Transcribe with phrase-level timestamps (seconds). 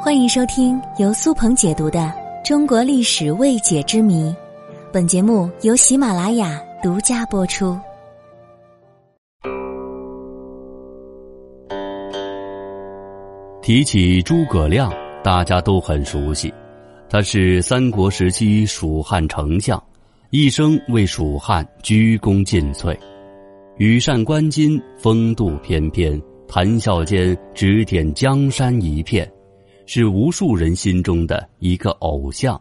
[0.00, 1.98] 欢迎收听由苏鹏解读的
[2.42, 4.30] 《中国历史未解之谜》，
[4.92, 7.76] 本节目由喜马拉雅独家播出。
[13.60, 14.92] 提起诸葛亮，
[15.22, 16.54] 大家都很熟悉，
[17.10, 19.82] 他是三国时期蜀汉丞相，
[20.30, 22.96] 一生为蜀汉鞠躬尽瘁，
[23.76, 29.30] 羽扇纶巾，风度翩翩，谈笑间指点江山一片。
[29.90, 32.60] 是无数人心中的一个偶像。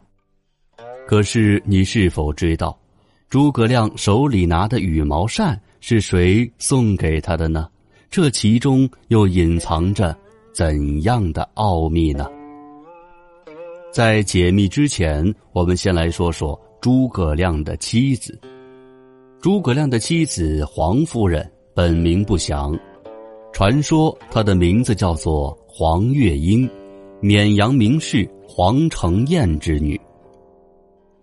[1.05, 2.79] 可是，你是否知道，
[3.27, 7.67] 诸葛亮手里拿的羽毛扇是谁送给他的呢？
[8.09, 10.17] 这其中又隐藏着
[10.53, 12.25] 怎样的奥秘呢？
[13.91, 15.21] 在解密之前，
[15.51, 18.39] 我们先来说说诸葛亮的妻子。
[19.41, 22.73] 诸葛亮的妻子黄夫人本名不详，
[23.51, 26.69] 传说她的名字叫做黄月英。
[27.19, 29.99] 绵阳名士黄承彦之女。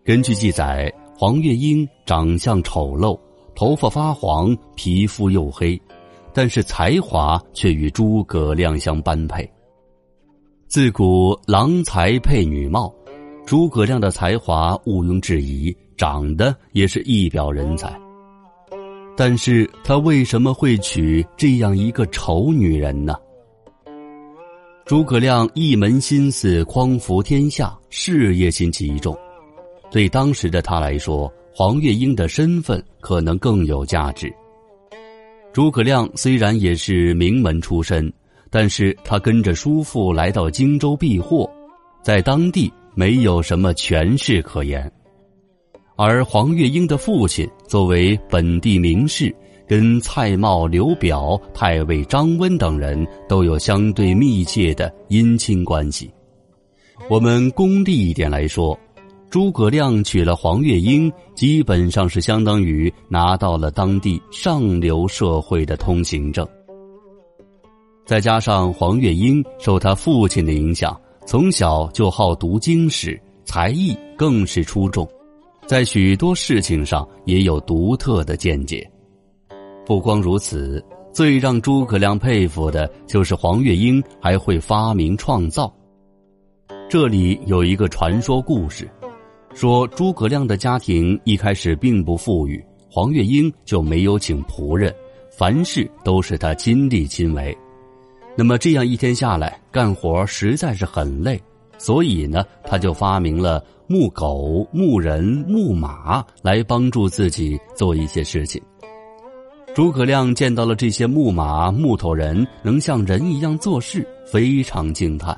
[0.05, 3.19] 根据记载，黄月英长相丑陋，
[3.55, 5.81] 头发发黄，皮肤黝黑，
[6.33, 9.49] 但是才华却与诸葛亮相般配。
[10.67, 12.93] 自古郎才配女貌，
[13.47, 17.97] 诸葛亮的才华毋庸置疑，长得也是一表人才。
[19.17, 23.15] 但是他为什么会娶这样一个丑女人呢？
[24.87, 29.17] 诸葛亮一门心思匡扶天下，事业心极重。
[29.91, 34.31] 对当时的他来说，黄月英的身份可能更有价值。
[35.55, 38.13] 诸葛亮虽然也是名门出身，
[38.51, 41.51] 但是他跟着叔父来到荆州避祸，
[42.03, 44.93] 在当地没有什么权势可言。
[45.97, 49.35] 而黄月英的父亲作为本地名士。
[49.67, 56.11] 跟蔡瑁、刘表、太尉张温等人都有相对密切的姻亲关系。
[57.11, 58.79] 我们功利一点来说，
[59.29, 66.47] 诸葛亮娶了黄月英，基本上是相当于拿到了当地上流社会的通行证。
[68.07, 75.09] 再加上黄月英受他父亲的影响，从小就好读经史，才艺更是出众，
[75.67, 78.89] 在许多事情上也有独特的见解。
[79.87, 85.73] 不光如此，最让诸葛亮佩服的就是黄月英还会发明创造。
[86.89, 88.89] 这里有一个传说故事，
[89.55, 94.95] 说诸葛亮的家庭一开始并不富裕，黄月英就没有请仆人，
[95.31, 97.57] 凡事都是他亲力亲为。
[98.37, 101.41] 那么这样一天下来，干活实在是很累，
[101.77, 108.63] 所以呢，他就发明了木狗、木人、木马来帮助自己做一些事情。
[109.75, 115.37] 诸葛亮见到了这些木马、木头人能像人一样做事，非常惊叹，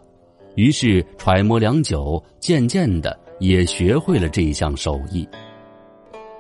[0.57, 5.27] 于是揣摩良久，渐渐的也学会了这项手艺。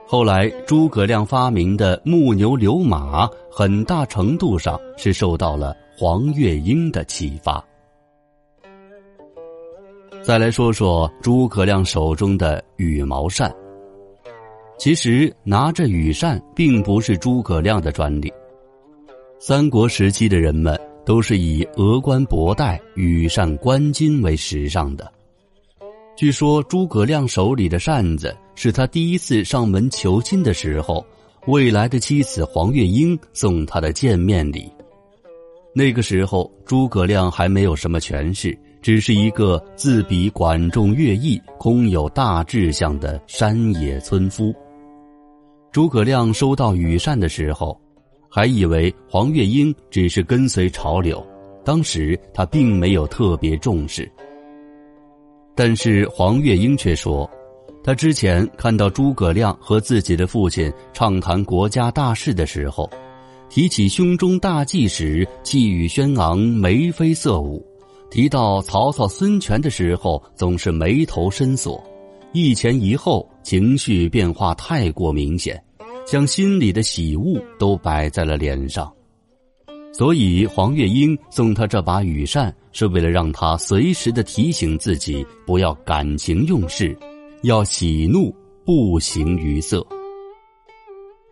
[0.06, 7.64] 后来，诸葛亮发明的木牛流马，很大程度上是受到了黄月英的启发。
[10.22, 13.50] 再来说说诸葛亮手中的羽毛扇。
[14.78, 18.32] 其实拿着羽扇并不是诸葛亮的专利，
[19.40, 25.10] 三国时期的人们都是以峨冠博带、羽扇纶巾为时尚的。
[26.14, 31.04] 据说诸葛亮手里的扇子是他第一次上门求亲的时候，
[31.46, 34.70] 未来的妻子黄月英送他的见面礼。
[35.74, 44.54] 那个时候诸葛亮还没有什么权势，只是一个自比管仲、乐毅、空有大志向的山野村夫。
[45.76, 47.78] 诸葛亮收到羽扇的时候，
[48.30, 51.22] 还以为黄月英只是跟随潮流，
[51.66, 54.10] 当时他并没有特别重视。
[55.54, 57.30] 但是黄月英却说，
[57.84, 62.88] 他之前看到诸葛亮和自己的父亲畅谈国家大事的时候，
[63.50, 67.62] 提起胸中大计时气宇轩昂、眉飞色舞；
[68.10, 71.84] 提到曹操、孙权的时候，总是眉头深锁，
[72.32, 75.62] 一前一后，情绪变化太过明显。
[76.06, 78.90] 将心里的喜恶都摆在了脸上，
[79.92, 86.96] 所以黄月英送他这把羽扇，是为了让他随时的提醒自己不要感情用事，
[87.42, 88.32] 要喜怒
[88.64, 89.84] 不形于色。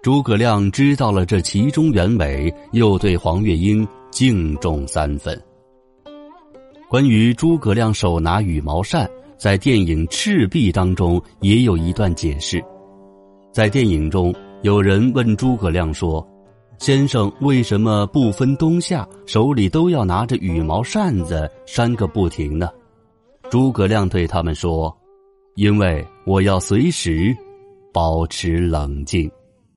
[0.03, 5.41] 诸葛亮知道了这其中原委，又对黄月英敬重三分。
[6.91, 12.61] 关于诸葛亮手拿羽毛扇，在电影《赤壁》当中也有一段解释，
[13.53, 14.35] 在电影中。
[14.65, 16.27] 有人问诸葛亮说
[16.81, 22.71] ：“先生为什么不分冬夏，手里都要拿着羽毛扇子扇个不停呢？
[23.51, 24.91] 诸葛亮对他们说
[25.57, 27.37] ：“因为我要随时
[27.93, 29.31] 保持冷静。”